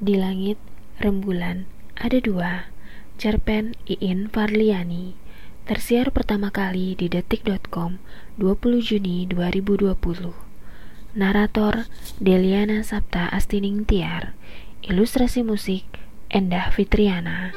Di 0.00 0.16
langit, 0.16 0.56
rembulan, 0.96 1.68
ada 1.92 2.16
dua. 2.24 2.72
Cerpen 3.20 3.76
Iin 3.84 4.32
Farliani. 4.32 5.12
Tersiar 5.68 6.08
pertama 6.08 6.48
kali 6.48 6.96
di 6.96 7.12
detik.com 7.12 8.00
20 8.40 8.80
Juni 8.80 9.28
2020. 9.28 9.92
Narator 11.20 11.84
Deliana 12.16 12.80
Sapta 12.80 13.28
Astining 13.28 13.84
Tiar. 13.84 14.32
Ilustrasi 14.80 15.44
musik 15.44 15.84
Endah 16.32 16.72
Fitriana. 16.72 17.52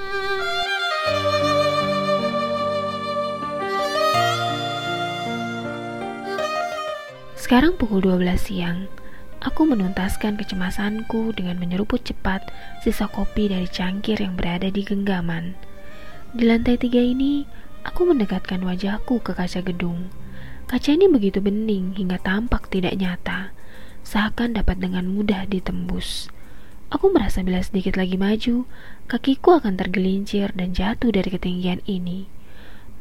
Sekarang 7.40 7.80
pukul 7.80 8.04
12 8.04 8.36
siang. 8.36 8.92
Aku 9.44 9.68
menuntaskan 9.68 10.40
kecemasanku 10.40 11.36
dengan 11.36 11.60
menyeruput 11.60 12.08
cepat 12.08 12.48
sisa 12.80 13.12
kopi 13.12 13.52
dari 13.52 13.68
cangkir 13.68 14.24
yang 14.24 14.40
berada 14.40 14.72
di 14.72 14.88
genggaman. 14.88 15.60
Di 16.32 16.48
lantai 16.48 16.80
tiga 16.80 17.04
ini, 17.04 17.44
aku 17.84 18.08
mendekatkan 18.08 18.64
wajahku 18.64 19.20
ke 19.20 19.36
kaca 19.36 19.60
gedung. 19.60 20.08
Kaca 20.72 20.96
ini 20.96 21.12
begitu 21.12 21.44
bening 21.44 21.92
hingga 22.00 22.24
tampak 22.24 22.72
tidak 22.72 22.96
nyata, 22.96 23.52
seakan 24.08 24.56
dapat 24.56 24.80
dengan 24.80 25.12
mudah 25.12 25.44
ditembus. 25.44 26.32
Aku 26.88 27.12
merasa 27.12 27.44
bila 27.44 27.60
sedikit 27.60 28.00
lagi 28.00 28.16
maju, 28.16 28.64
kakiku 29.12 29.60
akan 29.60 29.76
tergelincir 29.76 30.56
dan 30.56 30.72
jatuh 30.72 31.12
dari 31.12 31.28
ketinggian 31.28 31.84
ini. 31.84 32.32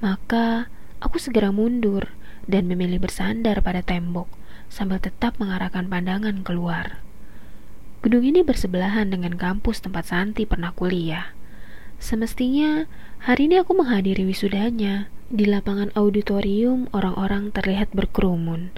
Maka, 0.02 0.66
aku 0.98 1.22
segera 1.22 1.54
mundur 1.54 2.10
dan 2.50 2.66
memilih 2.66 2.98
bersandar 2.98 3.62
pada 3.62 3.86
tembok 3.86 4.41
sambil 4.72 4.96
tetap 4.96 5.36
mengarahkan 5.36 5.92
pandangan 5.92 6.40
keluar. 6.40 7.04
Gedung 8.00 8.24
ini 8.24 8.40
bersebelahan 8.40 9.12
dengan 9.12 9.36
kampus 9.36 9.84
tempat 9.84 10.08
Santi 10.08 10.48
pernah 10.48 10.72
kuliah. 10.72 11.36
Semestinya 12.00 12.88
hari 13.20 13.52
ini 13.52 13.60
aku 13.60 13.76
menghadiri 13.76 14.24
wisudanya. 14.24 15.12
Di 15.32 15.48
lapangan 15.48 15.92
auditorium 15.96 16.92
orang-orang 16.92 17.52
terlihat 17.52 17.92
berkerumun. 17.92 18.72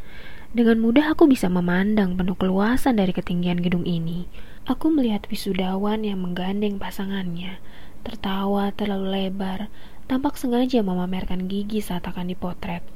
Dengan 0.54 0.78
mudah 0.78 1.14
aku 1.14 1.27
bisa 1.27 1.50
memandang 1.50 2.14
penuh 2.14 2.38
keluasan 2.38 2.98
dari 2.98 3.10
ketinggian 3.10 3.58
gedung 3.58 3.82
ini. 3.82 4.30
Aku 4.70 4.86
melihat 4.86 5.26
wisudawan 5.26 6.06
yang 6.06 6.22
menggandeng 6.22 6.78
pasangannya, 6.78 7.58
tertawa 8.06 8.70
terlalu 8.70 9.10
lebar, 9.19 9.66
tampak 10.06 10.38
sengaja 10.38 10.78
memamerkan 10.86 11.50
gigi 11.50 11.82
saat 11.82 12.06
akan 12.06 12.30
dipotret. 12.30 12.86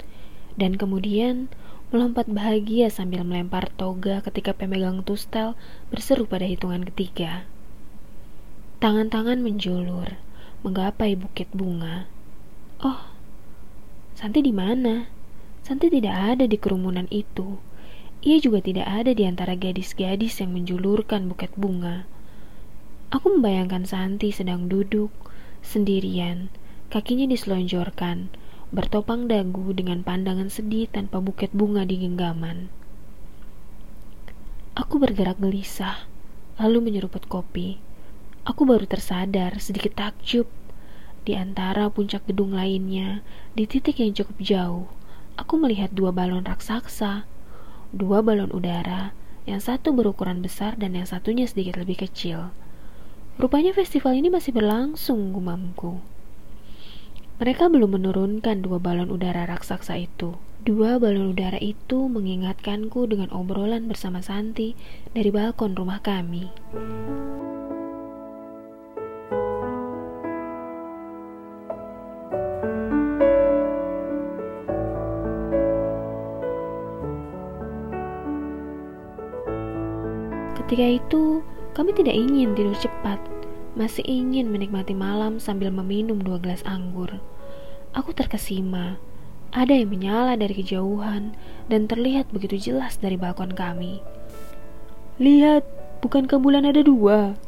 Dan 0.55 0.79
kemudian 0.79 1.51
melompat 1.89 2.29
bahagia 2.29 2.93
sambil 2.93 3.25
melempar 3.25 3.73
toga 3.73 4.21
ketika 4.21 4.53
pemegang 4.53 5.01
tustel 5.01 5.57
berseru 5.89 6.29
pada 6.29 6.45
hitungan 6.45 6.85
ketiga. 6.85 7.49
Tangan-tangan 8.79 9.41
menjulur, 9.41 10.21
menggapai 10.61 11.17
bukit 11.17 11.49
bunga. 11.51 12.05
Oh, 12.85 13.09
Santi 14.13 14.45
di 14.45 14.53
mana? 14.53 15.09
Santi 15.65 15.89
tidak 15.89 16.15
ada 16.15 16.45
di 16.45 16.61
kerumunan 16.61 17.07
itu. 17.09 17.57
Ia 18.21 18.43
juga 18.43 18.59
tidak 18.59 18.91
ada 18.91 19.15
di 19.15 19.23
antara 19.25 19.55
gadis-gadis 19.55 20.43
yang 20.43 20.51
menjulurkan 20.53 21.31
buket 21.31 21.55
bunga. 21.55 22.05
Aku 23.15 23.33
membayangkan 23.33 23.87
Santi 23.87 24.35
sedang 24.35 24.67
duduk 24.67 25.09
sendirian, 25.65 26.51
kakinya 26.91 27.31
diselonjorkan, 27.31 28.29
bertopang 28.69 29.33
dagu 29.33 29.73
dengan 29.73 30.05
pandangan 30.05 30.53
sedih 30.53 30.93
tanpa 30.93 31.25
buket 31.25 31.49
bunga 31.57 31.89
di 31.89 32.05
genggaman. 32.05 32.69
Aku 34.77 35.01
bergerak 35.01 35.41
gelisah, 35.41 36.05
lalu 36.61 36.85
menyeruput 36.85 37.25
kopi. 37.27 37.81
Aku 38.45 38.69
baru 38.69 38.85
tersadar 38.85 39.57
sedikit 39.57 39.97
takjub. 39.97 40.45
Di 41.25 41.33
antara 41.33 41.89
puncak 41.89 42.29
gedung 42.29 42.53
lainnya, 42.53 43.25
di 43.57 43.65
titik 43.65 44.05
yang 44.05 44.13
cukup 44.13 44.37
jauh, 44.41 44.87
aku 45.41 45.57
melihat 45.57 45.89
dua 45.93 46.13
balon 46.13 46.45
raksasa. 46.45 47.25
Dua 47.89 48.21
balon 48.21 48.53
udara, 48.53 49.17
yang 49.49 49.65
satu 49.65 49.97
berukuran 49.97 50.45
besar 50.45 50.77
dan 50.77 50.93
yang 50.93 51.09
satunya 51.09 51.49
sedikit 51.49 51.81
lebih 51.81 52.05
kecil. 52.05 52.53
Rupanya 53.41 53.73
festival 53.73 54.13
ini 54.13 54.29
masih 54.29 54.53
berlangsung, 54.53 55.33
gumamku. 55.33 56.05
Mereka 57.39 57.71
belum 57.71 58.03
menurunkan 58.03 58.67
dua 58.67 58.83
balon 58.83 59.15
udara 59.15 59.47
raksasa 59.47 59.95
itu. 59.95 60.35
Dua 60.67 60.99
balon 60.99 61.31
udara 61.31 61.55
itu 61.63 62.11
mengingatkanku 62.11 63.07
dengan 63.07 63.31
obrolan 63.31 63.87
bersama 63.87 64.19
Santi 64.27 64.75
dari 65.15 65.31
balkon 65.31 65.79
rumah 65.79 66.03
kami. 66.03 66.51
Ketika 80.59 80.87
itu, 80.91 81.39
kami 81.79 81.95
tidak 81.95 82.19
ingin 82.19 82.59
tidur 82.59 82.75
cepat 82.75 83.38
masih 83.79 84.03
ingin 84.03 84.51
menikmati 84.51 84.91
malam 84.91 85.39
sambil 85.39 85.71
meminum 85.71 86.19
dua 86.19 86.43
gelas 86.43 86.67
anggur. 86.67 87.23
Aku 87.95 88.11
terkesima. 88.11 88.99
Ada 89.55 89.79
yang 89.81 89.95
menyala 89.95 90.35
dari 90.37 90.53
kejauhan 90.53 91.33
dan 91.71 91.89
terlihat 91.89 92.29
begitu 92.35 92.59
jelas 92.59 93.01
dari 93.01 93.15
balkon 93.17 93.55
kami. 93.55 94.03
Lihat, 95.23 95.65
bukankah 96.05 96.37
bulan 96.37 96.69
ada 96.69 96.85
dua? 96.85 97.39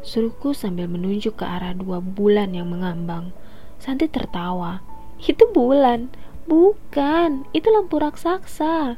Suruhku 0.00 0.56
sambil 0.56 0.88
menunjuk 0.88 1.38
ke 1.38 1.44
arah 1.44 1.76
dua 1.76 1.98
bulan 2.00 2.56
yang 2.56 2.72
mengambang. 2.72 3.34
Santi 3.76 4.06
tertawa. 4.06 4.80
Itu 5.20 5.50
bulan, 5.50 6.08
bukan. 6.46 7.44
Itu 7.52 7.68
lampu 7.74 7.98
raksasa. 8.00 8.96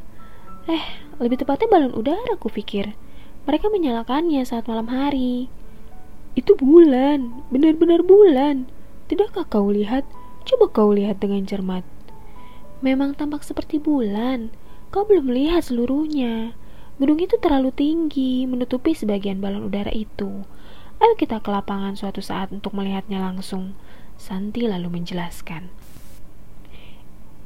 Eh, 0.64 0.84
lebih 1.20 1.40
tepatnya 1.42 1.68
balon 1.68 1.92
udara, 1.92 2.36
ku 2.40 2.48
pikir. 2.48 2.96
Mereka 3.44 3.68
menyalakannya 3.68 4.40
saat 4.46 4.64
malam 4.70 4.88
hari. 4.88 5.52
Itu 6.34 6.58
bulan, 6.58 7.46
benar-benar 7.54 8.02
bulan. 8.02 8.66
Tidakkah 9.06 9.46
kau 9.46 9.70
lihat? 9.70 10.02
Coba 10.42 10.66
kau 10.66 10.90
lihat 10.90 11.22
dengan 11.22 11.46
cermat. 11.46 11.86
Memang 12.82 13.14
tampak 13.14 13.46
seperti 13.46 13.78
bulan. 13.78 14.50
Kau 14.90 15.06
belum 15.06 15.30
melihat 15.30 15.62
seluruhnya. 15.62 16.58
Gedung 16.98 17.22
itu 17.22 17.38
terlalu 17.38 17.70
tinggi, 17.70 18.50
menutupi 18.50 18.98
sebagian 18.98 19.38
balon 19.38 19.70
udara 19.70 19.94
itu. 19.94 20.42
Ayo 20.98 21.14
kita 21.14 21.38
ke 21.38 21.50
lapangan 21.54 21.94
suatu 21.94 22.18
saat 22.18 22.50
untuk 22.50 22.74
melihatnya 22.74 23.22
langsung. 23.22 23.78
Santi 24.18 24.66
lalu 24.66 24.90
menjelaskan. 24.90 25.70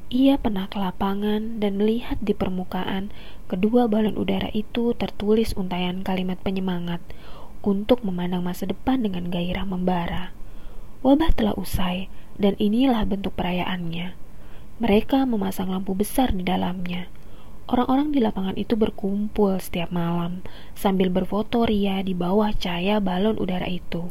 Ia 0.08 0.40
pernah 0.40 0.64
ke 0.72 0.80
lapangan 0.80 1.60
dan 1.60 1.76
melihat 1.76 2.16
di 2.24 2.32
permukaan 2.32 3.12
kedua 3.52 3.84
balon 3.92 4.16
udara 4.16 4.48
itu 4.56 4.96
tertulis 4.96 5.52
untayan 5.52 6.00
kalimat 6.00 6.40
penyemangat 6.40 7.04
untuk 7.62 8.04
memandang 8.06 8.44
masa 8.44 8.66
depan 8.66 9.02
dengan 9.02 9.30
gairah 9.32 9.66
membara. 9.66 10.36
Wabah 11.02 11.30
telah 11.34 11.54
usai, 11.54 12.10
dan 12.38 12.54
inilah 12.58 13.06
bentuk 13.06 13.34
perayaannya. 13.34 14.14
Mereka 14.78 15.26
memasang 15.26 15.74
lampu 15.74 15.94
besar 15.94 16.30
di 16.30 16.46
dalamnya. 16.46 17.10
Orang-orang 17.68 18.16
di 18.16 18.24
lapangan 18.24 18.56
itu 18.56 18.80
berkumpul 18.80 19.60
setiap 19.60 19.92
malam 19.92 20.40
sambil 20.72 21.12
berfoto 21.12 21.68
ria 21.68 22.00
di 22.00 22.16
bawah 22.16 22.54
cahaya 22.56 22.96
balon 22.96 23.36
udara 23.36 23.68
itu. 23.68 24.08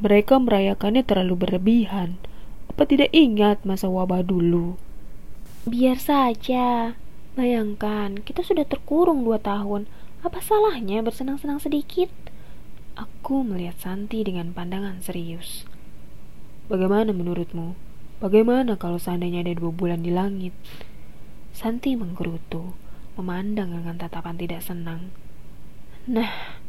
Mereka 0.00 0.40
merayakannya 0.40 1.04
terlalu 1.06 1.46
berlebihan. 1.46 2.18
Apa 2.72 2.88
tidak 2.88 3.12
ingat 3.12 3.62
masa 3.68 3.92
wabah 3.92 4.24
dulu? 4.24 4.80
Biar 5.68 6.00
saja. 6.00 6.96
Bayangkan, 7.36 8.18
kita 8.24 8.42
sudah 8.42 8.66
terkurung 8.66 9.22
dua 9.22 9.38
tahun 9.38 9.86
apa 10.20 10.36
salahnya 10.44 11.00
bersenang-senang 11.00 11.64
sedikit? 11.64 12.12
Aku 12.92 13.40
melihat 13.40 13.80
Santi 13.80 14.20
dengan 14.20 14.52
pandangan 14.52 15.00
serius. 15.00 15.64
Bagaimana 16.68 17.16
menurutmu? 17.16 17.72
Bagaimana 18.20 18.76
kalau 18.76 19.00
seandainya 19.00 19.40
ada 19.40 19.56
dua 19.56 19.72
bulan 19.72 20.04
di 20.04 20.12
langit? 20.12 20.52
Santi 21.56 21.96
menggerutu, 21.96 22.76
memandang 23.16 23.72
dengan 23.72 23.96
tatapan 23.96 24.36
tidak 24.36 24.60
senang. 24.60 25.08
Nah, 26.04 26.60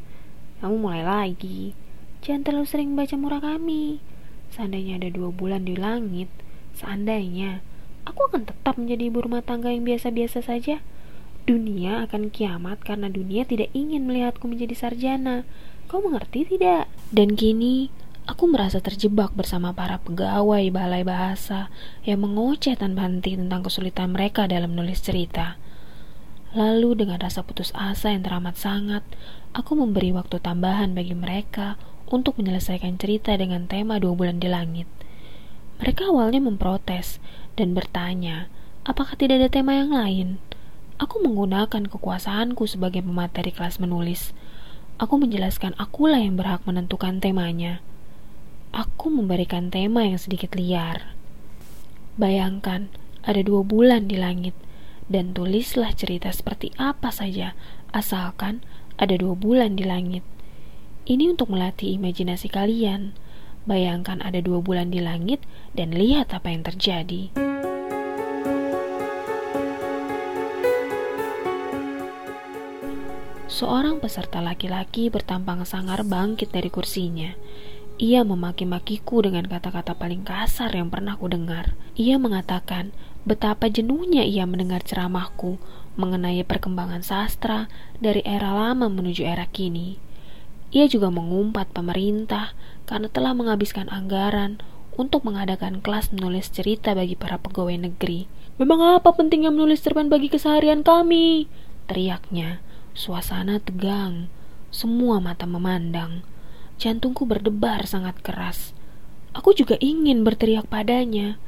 kamu 0.63 0.75
mulai 0.79 1.03
lagi. 1.03 1.75
Jangan 2.23 2.47
terlalu 2.47 2.67
sering 2.71 2.95
baca 2.95 3.19
murah 3.19 3.43
kami. 3.43 3.99
Seandainya 4.55 4.95
ada 4.95 5.11
dua 5.11 5.27
bulan 5.27 5.67
di 5.67 5.75
langit, 5.75 6.31
seandainya, 6.71 7.59
aku 8.07 8.31
akan 8.31 8.47
tetap 8.47 8.79
menjadi 8.79 9.11
ibu 9.11 9.27
rumah 9.27 9.43
tangga 9.43 9.75
yang 9.75 9.83
biasa-biasa 9.83 10.39
saja 10.39 10.79
Dunia 11.41 12.05
akan 12.05 12.29
kiamat 12.29 12.85
karena 12.85 13.09
dunia 13.09 13.49
tidak 13.49 13.73
ingin 13.73 14.05
melihatku 14.05 14.45
menjadi 14.45 14.77
sarjana. 14.77 15.41
Kau 15.89 15.99
mengerti 15.99 16.45
tidak? 16.45 16.85
Dan 17.09 17.33
kini, 17.33 17.89
aku 18.29 18.45
merasa 18.45 18.77
terjebak 18.77 19.33
bersama 19.33 19.73
para 19.73 19.97
pegawai 19.97 20.61
balai 20.69 21.01
bahasa 21.01 21.73
yang 22.05 22.21
mengoceh 22.21 22.77
tanpa 22.77 23.09
henti 23.09 23.33
tentang 23.33 23.65
kesulitan 23.65 24.13
mereka 24.13 24.45
dalam 24.45 24.77
menulis 24.77 25.01
cerita. 25.01 25.57
Lalu 26.53 27.03
dengan 27.07 27.17
rasa 27.17 27.41
putus 27.41 27.73
asa 27.73 28.13
yang 28.13 28.21
teramat 28.21 28.59
sangat, 28.59 29.01
aku 29.55 29.73
memberi 29.73 30.13
waktu 30.13 30.37
tambahan 30.37 30.93
bagi 30.93 31.15
mereka 31.17 31.79
untuk 32.11 32.37
menyelesaikan 32.37 32.99
cerita 32.99 33.33
dengan 33.33 33.65
tema 33.65 33.97
dua 33.97 34.13
bulan 34.13 34.37
di 34.37 34.51
langit. 34.51 34.85
Mereka 35.81 36.11
awalnya 36.11 36.43
memprotes 36.43 37.17
dan 37.57 37.73
bertanya, 37.73 38.51
apakah 38.85 39.17
tidak 39.17 39.41
ada 39.41 39.49
tema 39.49 39.79
yang 39.79 39.95
lain? 39.95 40.37
Aku 41.01 41.17
menggunakan 41.25 41.89
kekuasaanku 41.89 42.69
sebagai 42.69 43.01
pemateri 43.01 43.49
kelas 43.49 43.81
menulis. 43.81 44.37
Aku 45.01 45.17
menjelaskan 45.17 45.73
akulah 45.81 46.21
yang 46.21 46.37
berhak 46.37 46.61
menentukan 46.69 47.17
temanya. 47.17 47.81
Aku 48.69 49.09
memberikan 49.09 49.73
tema 49.73 50.05
yang 50.05 50.21
sedikit 50.21 50.53
liar. 50.53 51.17
Bayangkan, 52.21 52.93
ada 53.25 53.41
dua 53.41 53.65
bulan 53.65 54.05
di 54.05 54.21
langit– 54.21 54.53
dan 55.11 55.35
tulislah 55.35 55.91
cerita 55.91 56.31
seperti 56.31 56.71
apa 56.79 57.11
saja, 57.11 57.51
asalkan 57.91 58.63
ada 58.95 59.19
dua 59.19 59.35
bulan 59.35 59.75
di 59.75 59.83
langit. 59.83 60.23
Ini 61.03 61.35
untuk 61.35 61.51
melatih 61.51 61.99
imajinasi 61.99 62.47
kalian. 62.47 63.11
Bayangkan 63.67 64.23
ada 64.23 64.39
dua 64.39 64.63
bulan 64.63 64.89
di 64.89 65.03
langit 65.03 65.43
dan 65.75 65.91
lihat 65.91 66.31
apa 66.31 66.49
yang 66.49 66.63
terjadi. 66.63 67.50
Seorang 73.51 73.99
peserta 73.99 74.39
laki-laki 74.39 75.11
bertampang 75.11 75.67
sangar 75.67 76.07
bangkit 76.07 76.55
dari 76.55 76.71
kursinya. 76.71 77.35
Ia 77.99 78.23
memaki-makiku 78.23 79.27
dengan 79.27 79.43
kata-kata 79.43 79.99
paling 79.99 80.23
kasar 80.23 80.71
yang 80.71 80.87
pernah 80.87 81.19
ku 81.19 81.27
dengar. 81.27 81.75
Ia 81.99 82.15
mengatakan 82.15 82.95
betapa 83.27 83.67
jenuhnya 83.67 84.23
ia 84.23 84.47
mendengar 84.47 84.79
ceramahku 84.87 85.59
mengenai 85.99 86.47
perkembangan 86.47 87.03
sastra 87.03 87.67
dari 87.99 88.23
era 88.23 88.55
lama 88.55 88.87
menuju 88.87 89.27
era 89.27 89.43
kini. 89.51 89.99
Ia 90.71 90.87
juga 90.87 91.11
mengumpat 91.11 91.75
pemerintah 91.75 92.55
karena 92.87 93.11
telah 93.11 93.35
menghabiskan 93.35 93.91
anggaran 93.91 94.63
untuk 94.95 95.27
mengadakan 95.27 95.83
kelas 95.83 96.15
menulis 96.15 96.47
cerita 96.47 96.95
bagi 96.95 97.19
para 97.19 97.35
pegawai 97.35 97.75
negeri. 97.75 98.31
Memang 98.55 98.95
apa 98.95 99.11
pentingnya 99.11 99.51
menulis 99.51 99.83
cerpen 99.83 100.07
bagi 100.07 100.31
keseharian 100.31 100.87
kami? 100.87 101.51
Teriaknya. 101.91 102.70
Suasana 102.91 103.63
tegang. 103.63 104.27
Semua 104.67 105.23
mata 105.23 105.47
memandang. 105.47 106.27
Jantungku 106.75 107.23
berdebar 107.23 107.87
sangat 107.87 108.19
keras. 108.19 108.75
Aku 109.31 109.55
juga 109.55 109.79
ingin 109.79 110.27
berteriak 110.27 110.67
padanya. 110.67 111.39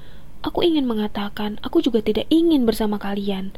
Aku 0.43 0.63
ingin 0.63 0.87
mengatakan, 0.87 1.59
aku 1.59 1.83
juga 1.83 1.99
tidak 1.99 2.27
ingin 2.31 2.63
bersama 2.63 2.95
kalian. 2.95 3.51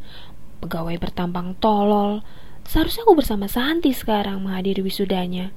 Pegawai 0.66 0.98
bertampang 0.98 1.54
tolol. 1.62 2.26
Seharusnya 2.66 3.06
aku 3.06 3.22
bersama 3.22 3.46
Santi 3.46 3.94
sekarang 3.94 4.42
menghadiri 4.42 4.82
wisudanya. 4.82 5.54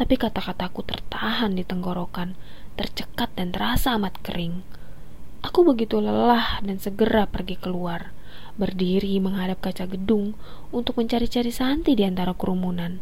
Tapi 0.00 0.16
kata-kataku 0.16 0.88
tertahan 0.88 1.52
di 1.52 1.68
tenggorokan, 1.68 2.32
tercekat 2.80 3.28
dan 3.36 3.52
terasa 3.52 3.92
amat 4.00 4.16
kering. 4.24 4.64
Aku 5.44 5.68
begitu 5.68 6.00
lelah 6.00 6.64
dan 6.64 6.80
segera 6.80 7.28
pergi 7.28 7.60
keluar, 7.60 8.14
berdiri 8.60 9.16
menghadap 9.22 9.64
kaca 9.64 9.88
gedung 9.88 10.36
untuk 10.74 11.00
mencari-cari 11.00 11.48
Santi 11.48 11.96
di 11.96 12.04
antara 12.04 12.36
kerumunan. 12.36 13.00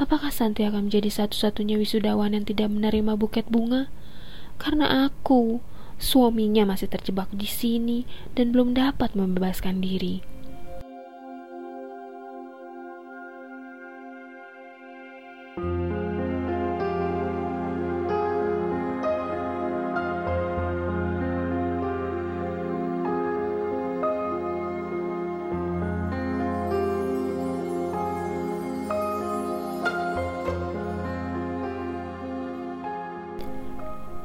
Apakah 0.00 0.32
Santi 0.32 0.64
akan 0.64 0.88
menjadi 0.88 1.12
satu-satunya 1.12 1.76
wisudawan 1.76 2.32
yang 2.32 2.48
tidak 2.48 2.72
menerima 2.72 3.20
buket 3.20 3.44
bunga? 3.52 3.92
Karena 4.56 5.08
aku, 5.08 5.60
suaminya 6.00 6.64
masih 6.64 6.88
terjebak 6.88 7.28
di 7.36 7.44
sini 7.44 8.08
dan 8.32 8.56
belum 8.56 8.72
dapat 8.72 9.12
membebaskan 9.12 9.84
diri. 9.84 10.24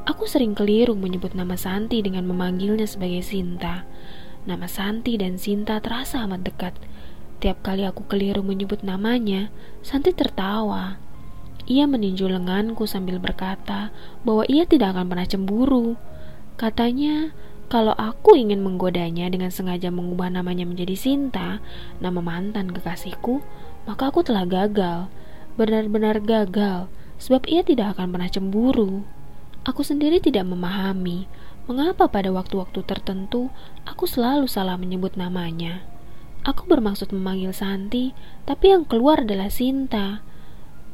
Aku 0.06 0.30
sering 0.30 0.54
keliru 0.54 0.94
menyebut 0.94 1.34
nama 1.34 1.58
Santi 1.58 1.98
dengan 2.06 2.30
memanggilnya 2.30 2.86
sebagai 2.86 3.26
Sinta. 3.26 3.90
Nama 4.46 4.70
Santi 4.70 5.18
dan 5.18 5.42
Sinta 5.42 5.82
terasa 5.82 6.22
amat 6.30 6.46
dekat. 6.46 6.78
Tiap 7.42 7.66
kali 7.66 7.90
aku 7.90 8.06
keliru 8.06 8.46
menyebut 8.46 8.86
namanya, 8.86 9.50
Santi 9.82 10.14
tertawa. 10.14 11.02
Ia 11.66 11.90
meninju 11.90 12.30
lenganku 12.30 12.86
sambil 12.86 13.18
berkata 13.18 13.90
bahwa 14.22 14.46
ia 14.46 14.70
tidak 14.70 14.94
akan 14.94 15.10
pernah 15.10 15.26
cemburu. 15.26 15.98
Katanya, 16.54 17.34
kalau 17.66 17.98
aku 17.98 18.38
ingin 18.38 18.62
menggodanya 18.62 19.26
dengan 19.34 19.50
sengaja 19.50 19.90
mengubah 19.90 20.30
namanya 20.30 20.70
menjadi 20.70 20.94
Sinta, 20.94 21.66
nama 21.98 22.22
mantan 22.22 22.70
kekasihku, 22.70 23.42
maka 23.90 24.14
aku 24.14 24.22
telah 24.22 24.46
gagal. 24.46 25.10
Benar-benar 25.58 26.22
gagal, 26.22 26.94
sebab 27.18 27.50
ia 27.50 27.66
tidak 27.66 27.98
akan 27.98 28.14
pernah 28.14 28.30
cemburu. 28.30 29.02
Aku 29.66 29.82
sendiri 29.82 30.22
tidak 30.22 30.46
memahami 30.46 31.26
mengapa 31.66 32.06
pada 32.06 32.30
waktu-waktu 32.30 32.86
tertentu 32.86 33.50
aku 33.82 34.06
selalu 34.06 34.46
salah 34.46 34.78
menyebut 34.78 35.18
namanya. 35.18 35.82
Aku 36.46 36.70
bermaksud 36.70 37.10
memanggil 37.10 37.50
Santi, 37.50 38.14
tapi 38.46 38.70
yang 38.70 38.86
keluar 38.86 39.26
adalah 39.26 39.50
Sinta. 39.50 40.22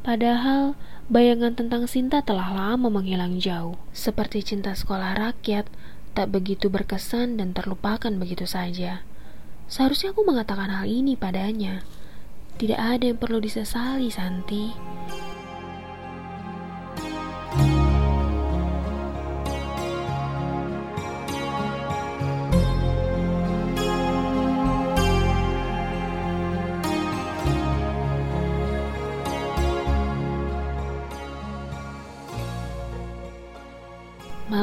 Padahal 0.00 0.72
bayangan 1.12 1.52
tentang 1.52 1.84
Sinta 1.84 2.24
telah 2.24 2.48
lama 2.48 2.88
menghilang 2.88 3.36
jauh. 3.36 3.76
Seperti 3.92 4.40
cinta 4.40 4.72
sekolah 4.72 5.20
rakyat, 5.20 5.68
tak 6.16 6.32
begitu 6.32 6.72
berkesan 6.72 7.36
dan 7.36 7.52
terlupakan 7.52 8.08
begitu 8.16 8.48
saja. 8.48 9.04
Seharusnya 9.68 10.16
aku 10.16 10.24
mengatakan 10.24 10.72
hal 10.72 10.88
ini 10.88 11.20
padanya. 11.20 11.84
Tidak 12.56 12.80
ada 12.80 13.04
yang 13.04 13.20
perlu 13.20 13.36
disesali, 13.36 14.08
Santi. 14.08 14.72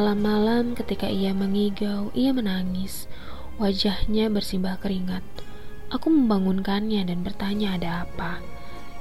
Malam-malam 0.10 0.74
ketika 0.74 1.06
ia 1.06 1.38
mengigau, 1.38 2.10
ia 2.18 2.34
menangis. 2.34 3.06
Wajahnya 3.62 4.34
bersimbah 4.34 4.82
keringat. 4.82 5.22
Aku 5.94 6.10
membangunkannya 6.10 7.06
dan 7.06 7.22
bertanya 7.22 7.78
ada 7.78 7.90
apa. 8.10 8.42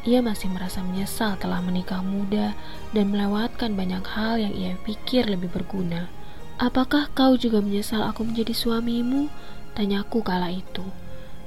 Ia 0.04 0.20
masih 0.20 0.52
merasa 0.52 0.84
menyesal 0.84 1.40
telah 1.40 1.64
menikah 1.64 2.04
muda 2.04 2.52
dan 2.92 3.08
melewatkan 3.08 3.72
banyak 3.72 4.04
hal 4.04 4.36
yang 4.36 4.52
ia 4.52 4.76
pikir 4.84 5.24
lebih 5.32 5.48
berguna. 5.48 6.12
Apakah 6.60 7.08
kau 7.16 7.40
juga 7.40 7.64
menyesal 7.64 8.04
aku 8.04 8.28
menjadi 8.28 8.52
suamimu? 8.52 9.32
Tanyaku 9.80 10.20
kala 10.20 10.52
itu. 10.52 10.84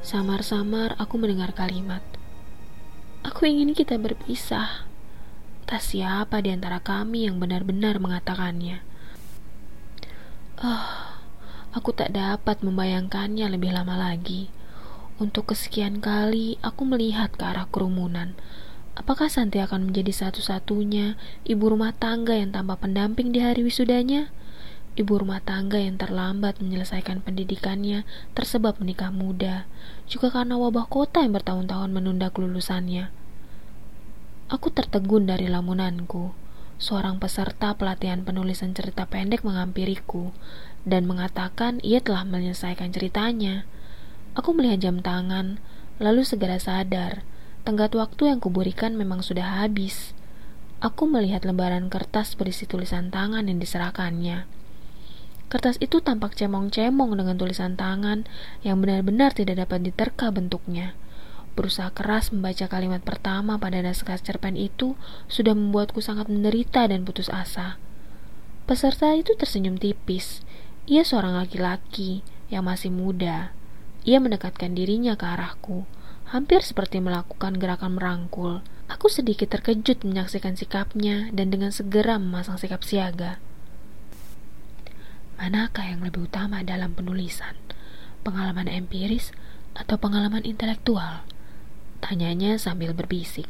Samar-samar 0.01 0.97
aku 0.97 1.21
mendengar 1.21 1.53
kalimat. 1.53 2.01
Aku 3.21 3.45
ingin 3.45 3.77
kita 3.77 4.01
berpisah. 4.01 4.89
Tak 5.69 5.85
siapa 5.85 6.41
di 6.41 6.49
antara 6.49 6.81
kami 6.81 7.29
yang 7.29 7.37
benar-benar 7.37 8.01
mengatakannya. 8.01 8.89
Ah, 10.61 11.17
aku 11.73 11.89
tak 11.89 12.13
dapat 12.13 12.61
membayangkannya 12.61 13.49
lebih 13.49 13.73
lama 13.73 13.97
lagi. 13.97 14.53
Untuk 15.17 15.49
kesekian 15.49 15.97
kali, 15.97 16.61
aku 16.61 16.85
melihat 16.85 17.33
ke 17.33 17.41
arah 17.41 17.65
kerumunan. 17.65 18.37
Apakah 18.93 19.25
Santi 19.25 19.57
akan 19.57 19.89
menjadi 19.89 20.13
satu-satunya 20.13 21.17
ibu 21.49 21.65
rumah 21.65 21.97
tangga 21.97 22.37
yang 22.37 22.53
tanpa 22.53 22.77
pendamping 22.77 23.33
di 23.33 23.41
hari 23.41 23.65
wisudanya? 23.65 24.29
Ibu 24.93 25.25
rumah 25.25 25.41
tangga 25.41 25.81
yang 25.81 25.97
terlambat 25.97 26.61
menyelesaikan 26.61 27.25
pendidikannya 27.25 28.05
tersebab 28.37 28.77
menikah 28.77 29.09
muda, 29.09 29.65
juga 30.05 30.29
karena 30.29 30.61
wabah 30.61 30.85
kota 30.85 31.25
yang 31.25 31.33
bertahun-tahun 31.41 31.89
menunda 31.89 32.29
kelulusannya. 32.29 33.09
Aku 34.53 34.69
tertegun 34.69 35.25
dari 35.25 35.49
lamunanku 35.49 36.37
seorang 36.81 37.21
peserta 37.21 37.77
pelatihan 37.77 38.25
penulisan 38.25 38.73
cerita 38.73 39.05
pendek 39.05 39.45
menghampiriku 39.45 40.33
dan 40.81 41.05
mengatakan 41.05 41.77
ia 41.85 42.01
telah 42.01 42.25
menyelesaikan 42.25 42.89
ceritanya. 42.89 43.69
Aku 44.33 44.57
melihat 44.57 44.89
jam 44.89 44.97
tangan, 45.05 45.61
lalu 46.01 46.25
segera 46.25 46.57
sadar, 46.57 47.21
tenggat 47.61 47.93
waktu 47.93 48.33
yang 48.33 48.41
kuberikan 48.41 48.97
memang 48.97 49.21
sudah 49.21 49.61
habis. 49.61 50.17
Aku 50.81 51.05
melihat 51.05 51.45
lembaran 51.45 51.93
kertas 51.93 52.33
berisi 52.33 52.65
tulisan 52.65 53.13
tangan 53.13 53.45
yang 53.45 53.61
diserahkannya. 53.61 54.49
Kertas 55.51 55.77
itu 55.77 56.01
tampak 56.01 56.33
cemong-cemong 56.33 57.13
dengan 57.13 57.37
tulisan 57.37 57.77
tangan 57.77 58.25
yang 58.65 58.81
benar-benar 58.81 59.37
tidak 59.37 59.67
dapat 59.67 59.85
diterka 59.85 60.33
bentuknya. 60.33 60.97
Berusaha 61.51 61.91
keras 61.91 62.31
membaca 62.31 62.63
kalimat 62.71 63.03
pertama 63.03 63.59
pada 63.59 63.83
naskah 63.83 64.15
cerpen 64.15 64.55
itu 64.55 64.95
sudah 65.27 65.51
membuatku 65.51 65.99
sangat 65.99 66.31
menderita 66.31 66.87
dan 66.87 67.03
putus 67.03 67.27
asa. 67.27 67.75
Peserta 68.63 69.11
itu 69.11 69.35
tersenyum 69.35 69.75
tipis. 69.75 70.47
Ia 70.87 71.03
seorang 71.03 71.35
laki-laki 71.35 72.23
yang 72.47 72.63
masih 72.63 72.87
muda. 72.87 73.51
Ia 74.07 74.23
mendekatkan 74.23 74.73
dirinya 74.73 75.19
ke 75.19 75.27
arahku, 75.27 75.83
hampir 76.31 76.63
seperti 76.63 77.03
melakukan 77.03 77.59
gerakan 77.59 77.99
merangkul. 77.99 78.63
Aku 78.87 79.11
sedikit 79.11 79.51
terkejut 79.51 80.07
menyaksikan 80.07 80.55
sikapnya 80.55 81.31
dan 81.35 81.51
dengan 81.51 81.75
segera 81.75 82.15
memasang 82.15 82.55
sikap 82.55 82.83
siaga. 82.83 83.43
Manakah 85.35 85.83
yang 85.91 86.01
lebih 86.05 86.31
utama 86.31 86.63
dalam 86.63 86.95
penulisan? 86.95 87.59
Pengalaman 88.23 88.71
empiris 88.71 89.35
atau 89.75 89.99
pengalaman 89.99 90.47
intelektual? 90.47 91.27
Tanyanya 92.01 92.57
sambil 92.57 92.97
berbisik. 92.97 93.45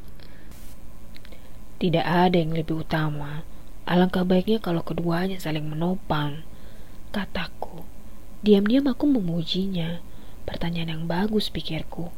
Tidak 1.81 2.05
ada 2.05 2.37
yang 2.37 2.53
lebih 2.53 2.85
utama. 2.85 3.41
Alangkah 3.89 4.21
baiknya 4.21 4.61
kalau 4.61 4.85
keduanya 4.85 5.41
saling 5.41 5.65
menopang. 5.65 6.45
Kataku. 7.09 7.87
Diam-diam 8.45 8.85
aku 8.85 9.09
memujinya. 9.09 10.03
Pertanyaan 10.45 10.93
yang 10.99 11.03
bagus 11.09 11.49
pikirku. 11.49 12.13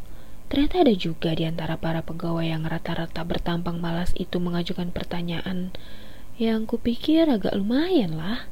Ternyata 0.51 0.83
ada 0.83 0.93
juga 0.93 1.31
di 1.33 1.47
antara 1.47 1.79
para 1.79 2.03
pegawai 2.03 2.45
yang 2.45 2.67
rata-rata 2.67 3.23
bertampang 3.23 3.79
malas 3.81 4.13
itu 4.19 4.37
mengajukan 4.37 4.93
pertanyaan 4.93 5.73
yang 6.37 6.65
kupikir 6.65 7.29
agak 7.29 7.53
lumayan 7.53 8.17
lah. 8.17 8.49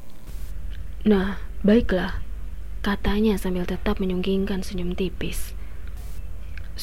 Nah, 1.02 1.38
baiklah, 1.66 2.22
katanya 2.82 3.34
sambil 3.38 3.66
tetap 3.66 3.98
menyunggingkan 3.98 4.62
senyum 4.62 4.94
tipis. 4.94 5.54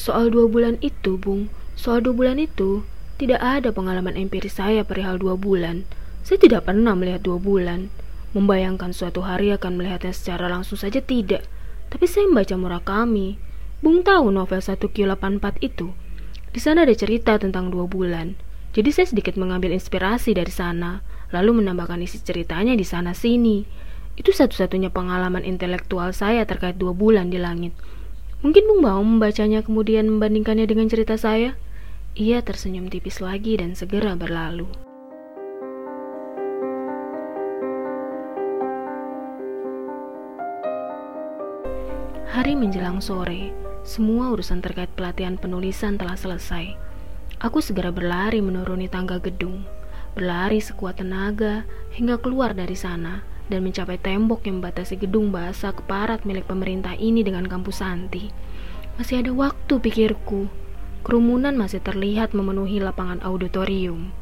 Soal 0.00 0.32
dua 0.32 0.48
bulan 0.48 0.80
itu, 0.80 1.20
Bung, 1.20 1.52
soal 1.76 2.00
dua 2.00 2.16
bulan 2.16 2.40
itu, 2.40 2.88
tidak 3.20 3.36
ada 3.44 3.68
pengalaman 3.68 4.16
empiris 4.16 4.56
saya 4.56 4.80
perihal 4.80 5.20
dua 5.20 5.36
bulan. 5.36 5.84
Saya 6.24 6.40
tidak 6.40 6.64
pernah 6.72 6.96
melihat 6.96 7.20
dua 7.20 7.36
bulan. 7.36 7.92
Membayangkan 8.32 8.96
suatu 8.96 9.20
hari 9.20 9.52
akan 9.52 9.76
melihatnya 9.76 10.16
secara 10.16 10.48
langsung 10.48 10.80
saja 10.80 11.04
tidak. 11.04 11.44
Tapi 11.92 12.08
saya 12.08 12.24
membaca 12.32 12.56
Murakami. 12.56 13.36
Bung 13.84 14.00
tahu 14.00 14.32
novel 14.32 14.64
1Q84 14.64 15.60
itu? 15.60 15.92
Di 16.48 16.60
sana 16.64 16.88
ada 16.88 16.96
cerita 16.96 17.36
tentang 17.36 17.68
dua 17.68 17.84
bulan. 17.84 18.40
Jadi 18.72 18.96
saya 18.96 19.04
sedikit 19.04 19.36
mengambil 19.36 19.76
inspirasi 19.76 20.32
dari 20.32 20.48
sana, 20.48 21.04
lalu 21.28 21.60
menambahkan 21.60 22.00
isi 22.00 22.24
ceritanya 22.24 22.72
di 22.72 22.88
sana 22.88 23.12
sini. 23.12 23.68
Itu 24.16 24.32
satu-satunya 24.32 24.88
pengalaman 24.96 25.44
intelektual 25.44 26.16
saya 26.16 26.48
terkait 26.48 26.80
dua 26.80 26.96
bulan 26.96 27.28
di 27.28 27.36
langit. 27.36 27.76
Mungkin 28.40 28.72
Bung 28.72 28.80
mau 28.80 29.04
membacanya 29.04 29.60
kemudian 29.60 30.08
membandingkannya 30.08 30.64
dengan 30.64 30.88
cerita 30.88 31.20
saya? 31.20 31.60
Ia 32.16 32.40
tersenyum 32.40 32.88
tipis 32.88 33.20
lagi 33.20 33.60
dan 33.60 33.76
segera 33.76 34.16
berlalu. 34.16 34.64
Hari 42.32 42.56
menjelang 42.56 43.04
sore, 43.04 43.52
semua 43.84 44.32
urusan 44.32 44.64
terkait 44.64 44.88
pelatihan 44.96 45.36
penulisan 45.36 46.00
telah 46.00 46.16
selesai. 46.16 46.72
Aku 47.44 47.60
segera 47.60 47.92
berlari 47.92 48.40
menuruni 48.40 48.88
tangga 48.88 49.20
gedung, 49.20 49.68
berlari 50.16 50.64
sekuat 50.64 50.96
tenaga 50.96 51.68
hingga 51.92 52.16
keluar 52.16 52.56
dari 52.56 52.72
sana 52.72 53.20
dan 53.50 53.66
mencapai 53.66 53.98
tembok 53.98 54.46
yang 54.46 54.62
membatasi 54.62 54.96
gedung 54.96 55.34
bahasa 55.34 55.74
keparat 55.74 56.22
milik 56.22 56.46
pemerintah 56.46 56.94
ini 56.94 57.26
dengan 57.26 57.50
kampus 57.50 57.82
Santi. 57.82 58.30
Masih 58.96 59.26
ada 59.26 59.34
waktu 59.34 59.74
pikirku. 59.82 60.46
Kerumunan 61.02 61.58
masih 61.58 61.82
terlihat 61.82 62.30
memenuhi 62.32 62.78
lapangan 62.78 63.18
auditorium. 63.26 64.14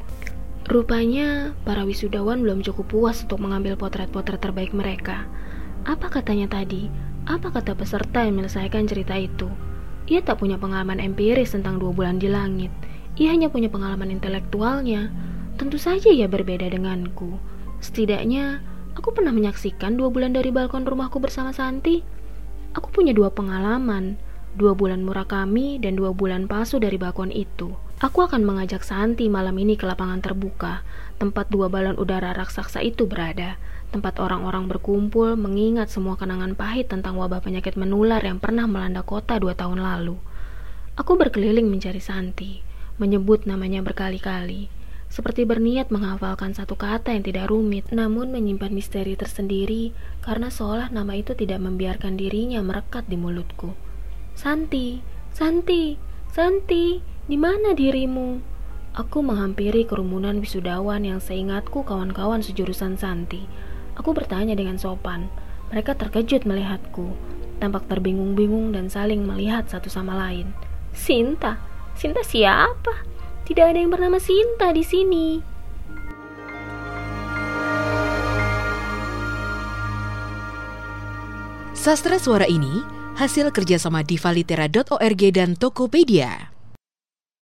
Rupanya 0.65 1.53
para 1.65 1.85
wisudawan 1.85 2.41
belum 2.41 2.61
cukup 2.61 2.89
puas 2.89 3.21
untuk 3.25 3.41
mengambil 3.41 3.77
potret-potret 3.77 4.41
terbaik 4.41 4.73
mereka. 4.73 5.29
Apa 5.85 6.09
katanya 6.09 6.49
tadi? 6.49 6.89
Apa 7.29 7.53
kata 7.53 7.77
peserta 7.77 8.25
yang 8.25 8.41
menyelesaikan 8.41 8.89
cerita 8.89 9.13
itu? 9.17 9.49
Ia 10.09 10.25
tak 10.25 10.41
punya 10.41 10.57
pengalaman 10.57 10.97
empiris 10.97 11.53
tentang 11.53 11.77
dua 11.77 11.93
bulan 11.93 12.17
di 12.17 12.29
langit. 12.29 12.73
Ia 13.19 13.35
hanya 13.35 13.51
punya 13.51 13.69
pengalaman 13.69 14.09
intelektualnya. 14.09 15.11
Tentu 15.59 15.75
saja 15.75 16.09
ia 16.09 16.25
berbeda 16.25 16.71
denganku. 16.71 17.35
Setidaknya 17.83 18.63
Aku 18.99 19.15
pernah 19.15 19.31
menyaksikan 19.31 19.95
dua 19.95 20.11
bulan 20.11 20.35
dari 20.35 20.51
balkon 20.51 20.83
rumahku 20.83 21.23
bersama 21.23 21.55
Santi. 21.55 22.03
Aku 22.75 22.91
punya 22.91 23.15
dua 23.15 23.31
pengalaman, 23.31 24.19
dua 24.59 24.75
bulan 24.75 25.07
murah 25.07 25.23
kami 25.23 25.79
dan 25.79 25.95
dua 25.95 26.11
bulan 26.11 26.51
palsu 26.51 26.83
dari 26.83 26.99
balkon 26.99 27.31
itu. 27.31 27.79
Aku 28.03 28.27
akan 28.27 28.43
mengajak 28.43 28.83
Santi 28.83 29.31
malam 29.31 29.55
ini 29.55 29.79
ke 29.79 29.87
lapangan 29.87 30.19
terbuka, 30.19 30.83
tempat 31.15 31.47
dua 31.47 31.71
balon 31.71 31.95
udara 31.95 32.35
raksasa 32.35 32.83
itu 32.83 33.07
berada, 33.07 33.55
tempat 33.95 34.19
orang-orang 34.19 34.67
berkumpul 34.67 35.39
mengingat 35.39 35.87
semua 35.87 36.19
kenangan 36.19 36.59
pahit 36.59 36.91
tentang 36.91 37.15
wabah 37.15 37.39
penyakit 37.39 37.79
menular 37.79 38.19
yang 38.19 38.43
pernah 38.43 38.67
melanda 38.67 38.99
kota 38.99 39.39
dua 39.39 39.55
tahun 39.55 39.79
lalu. 39.79 40.19
Aku 40.99 41.15
berkeliling 41.15 41.71
mencari 41.71 42.03
Santi, 42.03 42.59
menyebut 42.99 43.47
namanya 43.47 43.79
berkali-kali 43.79 44.67
seperti 45.09 45.41
berniat 45.41 45.89
menghafalkan 45.89 46.53
satu 46.53 46.77
kata 46.77 47.09
yang 47.09 47.25
tidak 47.25 47.49
rumit, 47.49 47.89
namun 47.89 48.29
menyimpan 48.29 48.69
misteri 48.69 49.17
tersendiri 49.17 49.89
karena 50.21 50.53
seolah 50.53 50.93
nama 50.93 51.17
itu 51.17 51.33
tidak 51.33 51.57
membiarkan 51.65 52.13
dirinya 52.13 52.61
merekat 52.61 53.09
di 53.09 53.17
mulutku. 53.17 53.73
Santi, 54.37 55.01
Santi, 55.33 55.97
Santi, 56.29 57.01
di 57.25 57.37
mana 57.41 57.73
dirimu? 57.73 58.37
Aku 58.93 59.25
menghampiri 59.25 59.89
kerumunan 59.89 60.37
wisudawan 60.37 61.01
yang 61.01 61.17
seingatku 61.17 61.81
kawan-kawan 61.89 62.45
sejurusan 62.45 62.95
Santi. 63.01 63.49
Aku 63.97 64.13
bertanya 64.13 64.53
dengan 64.53 64.77
sopan. 64.77 65.27
Mereka 65.73 65.97
terkejut 65.97 66.45
melihatku, 66.45 67.17
tampak 67.57 67.89
terbingung-bingung 67.89 68.77
dan 68.77 68.93
saling 68.93 69.25
melihat 69.25 69.65
satu 69.65 69.89
sama 69.89 70.13
lain. 70.17 70.53
Sinta, 70.93 71.61
Sinta 71.99 72.23
siapa? 72.23 73.03
Tidak 73.49 73.65
ada 73.65 73.81
yang 73.81 73.89
bernama 73.89 74.21
Sinta 74.21 74.69
di 74.69 74.85
sini. 74.85 75.41
Sastra 81.73 82.21
suara 82.21 82.45
ini 82.45 82.85
hasil 83.17 83.49
kerjasama 83.49 84.05
divalitera.org 84.05 85.21
dan 85.33 85.57
Tokopedia. 85.57 86.58